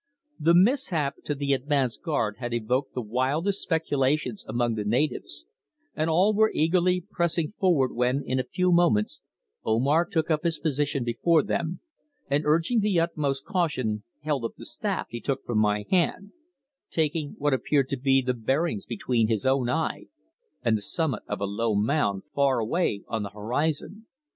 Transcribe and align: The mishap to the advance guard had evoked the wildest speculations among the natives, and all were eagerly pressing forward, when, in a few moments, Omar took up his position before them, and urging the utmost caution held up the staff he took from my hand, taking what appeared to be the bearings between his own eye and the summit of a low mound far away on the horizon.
The 0.39 0.55
mishap 0.55 1.17
to 1.25 1.35
the 1.35 1.53
advance 1.53 1.95
guard 1.95 2.37
had 2.39 2.55
evoked 2.55 2.95
the 2.95 3.03
wildest 3.03 3.61
speculations 3.61 4.43
among 4.47 4.73
the 4.73 4.83
natives, 4.83 5.45
and 5.95 6.09
all 6.09 6.33
were 6.33 6.49
eagerly 6.55 7.05
pressing 7.07 7.51
forward, 7.51 7.93
when, 7.93 8.23
in 8.25 8.39
a 8.39 8.43
few 8.43 8.71
moments, 8.71 9.21
Omar 9.63 10.05
took 10.05 10.31
up 10.31 10.43
his 10.43 10.57
position 10.57 11.03
before 11.03 11.43
them, 11.43 11.81
and 12.31 12.47
urging 12.47 12.79
the 12.79 12.99
utmost 12.99 13.45
caution 13.45 14.01
held 14.21 14.43
up 14.43 14.55
the 14.57 14.65
staff 14.65 15.05
he 15.11 15.21
took 15.21 15.45
from 15.45 15.59
my 15.59 15.85
hand, 15.91 16.31
taking 16.89 17.35
what 17.37 17.53
appeared 17.53 17.87
to 17.89 17.95
be 17.97 18.23
the 18.23 18.33
bearings 18.33 18.87
between 18.87 19.27
his 19.27 19.45
own 19.45 19.69
eye 19.69 20.07
and 20.63 20.75
the 20.75 20.81
summit 20.81 21.21
of 21.27 21.39
a 21.39 21.45
low 21.45 21.75
mound 21.75 22.23
far 22.33 22.57
away 22.57 23.03
on 23.07 23.21
the 23.21 23.29
horizon. 23.29 24.07